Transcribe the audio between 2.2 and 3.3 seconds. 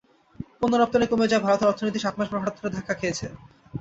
পরে হঠাৎ করে ধাক্কা খেয়েছে।